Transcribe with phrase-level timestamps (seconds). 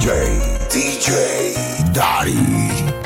[0.00, 0.08] DJ,
[0.70, 2.32] DJ Dari,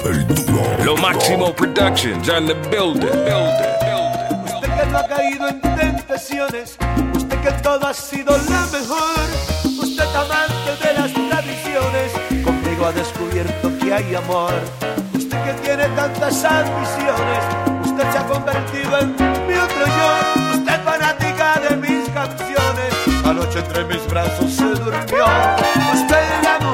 [0.05, 0.63] el duro.
[0.85, 4.55] Lo máximo productions and the building, building, building.
[4.55, 6.77] Usted que no ha caído en tentaciones,
[7.17, 9.27] usted que todo ha sido la mejor,
[9.65, 12.13] usted amante de las tradiciones,
[12.45, 14.53] conmigo ha descubierto que hay amor.
[15.15, 17.43] Usted que tiene tantas ambiciones,
[17.87, 19.17] usted se ha convertido en
[19.49, 25.25] mi otro yo, usted fanática de mis canciones, anoche entre mis brazos se durmió,
[25.93, 26.74] usted el amor.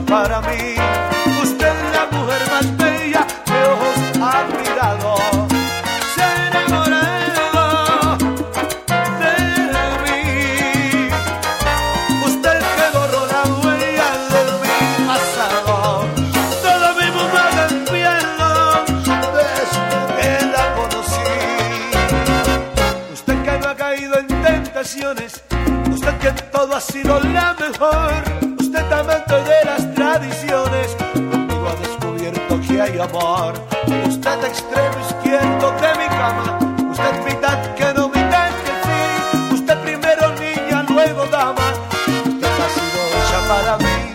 [0.00, 0.87] para mí.
[32.86, 33.54] y amor.
[34.06, 36.58] Usted extremo izquierdo de mi cama,
[36.90, 39.54] usted mitad que no mitad que sí.
[39.54, 41.72] Usted primero niña, luego dama,
[42.06, 44.07] usted ha sido hecha para mí.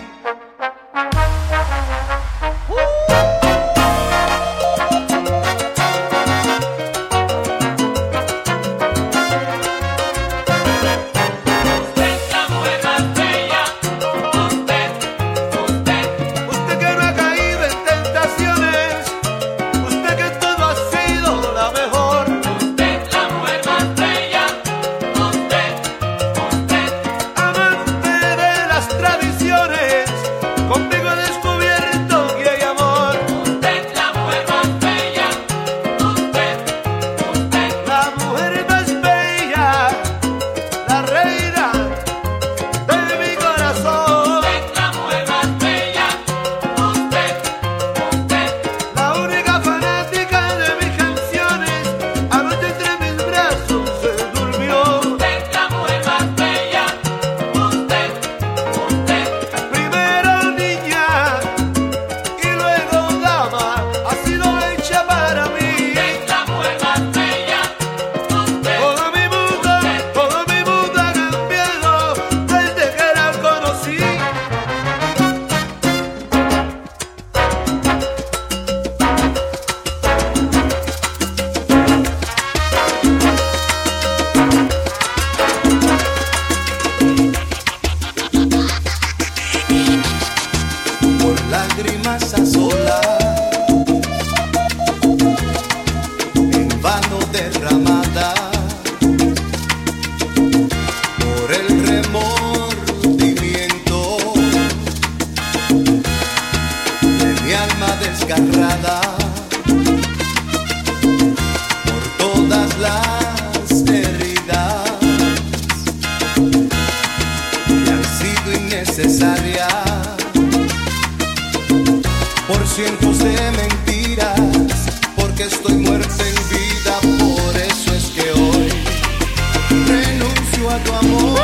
[130.78, 131.40] tu amor.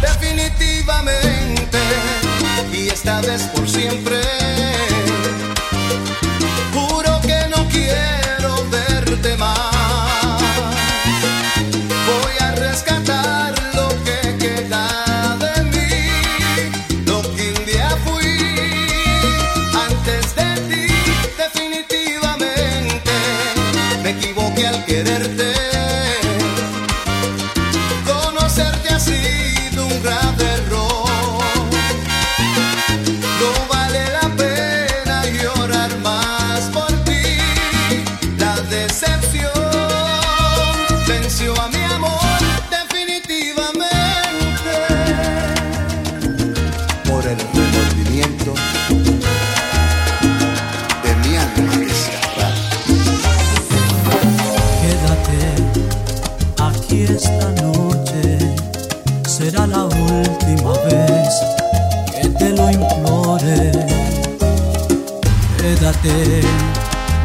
[0.00, 1.78] Definitivamente,
[2.72, 4.39] y esta vez por siempre.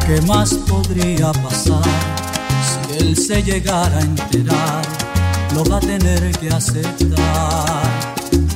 [0.06, 1.82] ¿Qué más podría pasar?
[2.88, 4.82] Si él se llegara a enterar,
[5.54, 7.82] lo va a tener que aceptar.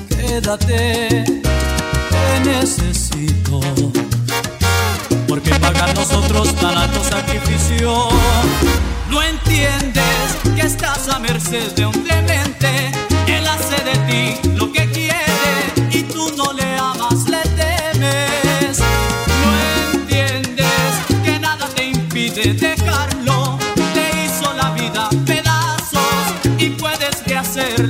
[0.08, 3.60] Quédate, te necesito.
[5.26, 8.08] Porque pagar nosotros tan alto sacrificio.
[9.10, 12.92] No entiendes que estás a merced de un demente.
[13.26, 14.49] Él hace de ti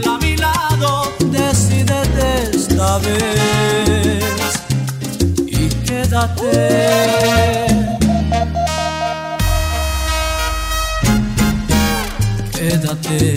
[0.07, 1.13] a mi lado.
[1.31, 4.25] Decídete esta vez
[5.47, 7.67] y quédate.
[12.53, 13.37] Quédate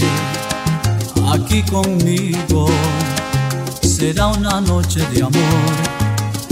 [1.33, 2.67] aquí conmigo.
[3.81, 5.73] Será una noche de amor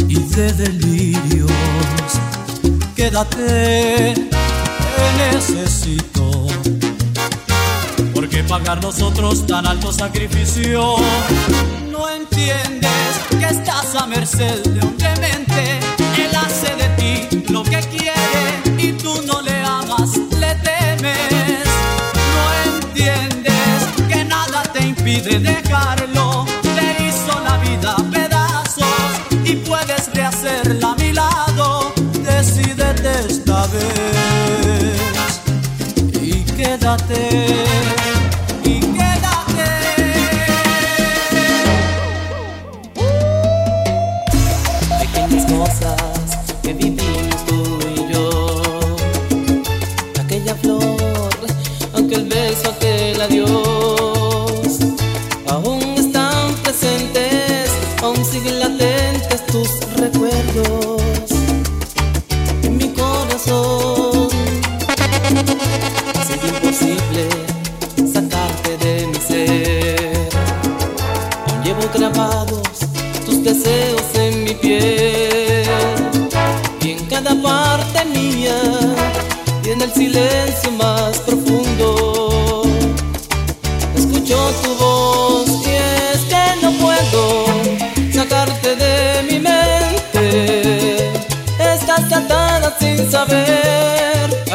[0.07, 1.51] y de delirios.
[2.95, 6.20] Quédate, te necesito.
[8.51, 10.97] Pagar nosotros tan alto sacrificio.
[11.89, 12.91] No entiendes
[13.29, 15.79] que estás a merced de un demente.
[16.17, 18.43] Él hace de ti lo que quiere
[18.77, 21.65] y tú no le amas, le temes.
[22.35, 26.45] No entiendes que nada te impide dejarlo.
[26.61, 28.85] Te hizo la vida pedazos
[29.45, 31.93] y puedes rehacerla a mi lado.
[32.21, 35.39] Decídete esta vez
[36.21, 37.40] y quédate.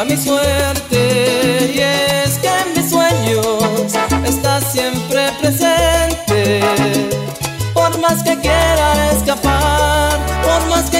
[0.07, 3.93] Mi suerte y es que en mis sueños
[4.25, 6.61] estás siempre presente.
[7.73, 10.96] Por más que quiera escapar, por más que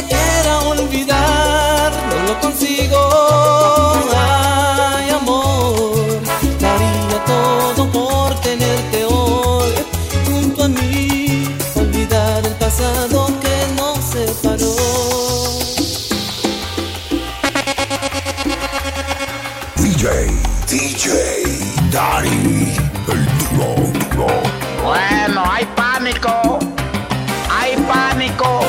[21.97, 22.77] Dari,
[23.11, 23.73] el duro,
[24.13, 24.27] duro.
[24.83, 26.59] Bueno, hay pánico.
[27.49, 28.61] Hay pánico.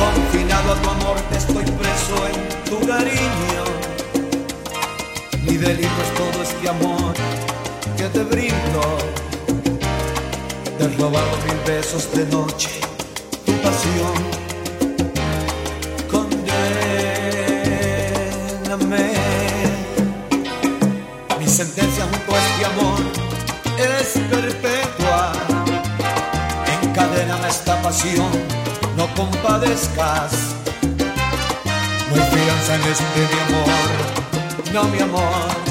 [0.00, 3.64] Confinado a tu amor, estoy preso en tu cariño.
[5.42, 7.12] Mi delito es todo este amor
[7.98, 9.27] que te brindo.
[10.88, 12.80] He robado mil besos de noche,
[13.44, 14.14] tu pasión.
[16.10, 16.64] Condéname.
[21.38, 23.00] Mi sentencia junto a este amor
[23.76, 25.32] es perpetua.
[26.82, 28.30] Encadéname esta pasión,
[28.96, 30.32] no compadezcas.
[32.08, 33.88] No hay fianza en este mi amor,
[34.72, 35.67] no mi amor.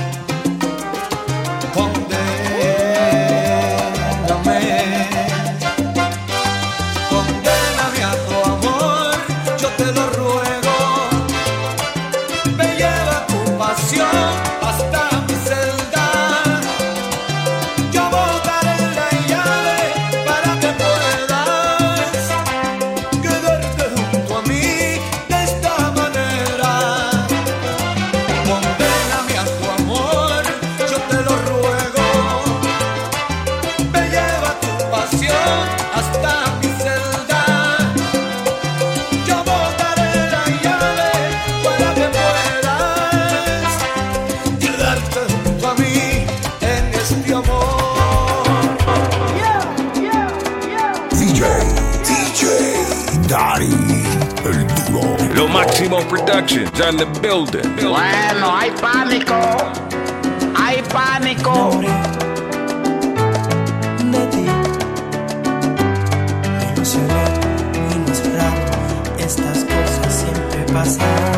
[55.89, 57.63] Lo Máximo Productions on the building.
[57.75, 59.35] Bueno, hay pánico.
[60.55, 61.79] Hay pánico.
[64.11, 64.45] de ti.
[66.57, 68.21] Me y no es
[69.17, 71.36] estas cosas siempre pasan.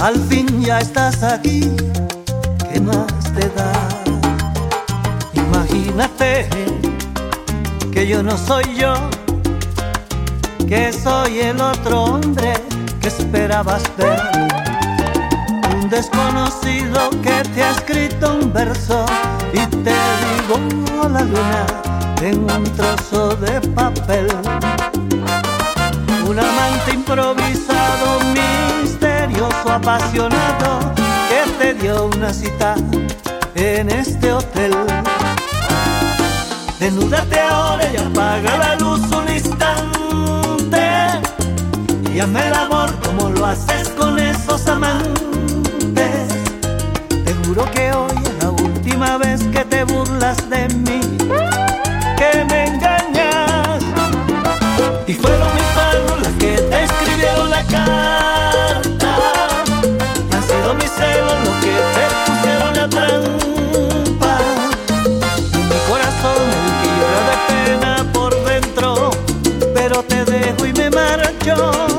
[0.00, 1.60] Al fin ya estás aquí,
[2.72, 3.72] ¿qué más te da?
[5.34, 6.48] Imagínate
[7.92, 8.94] que yo no soy yo,
[10.68, 12.54] que soy el otro hombre
[13.00, 14.22] que esperabas ver.
[15.74, 19.04] Un desconocido que te ha escrito un verso
[19.52, 21.66] y te digo la luna
[22.22, 24.28] en un trozo de papel.
[26.24, 28.20] Un amante improvisado,
[29.28, 30.94] misterioso, apasionado,
[31.28, 32.74] que te dio una cita
[33.54, 34.74] en este hotel.
[36.78, 40.80] Desnúdate ahora y apaga la luz un instante
[42.12, 46.28] y hazme el amor como lo haces con esos amantes.
[47.08, 51.00] Te juro que hoy es la última vez que te burlas de mí,
[70.98, 71.97] marchó.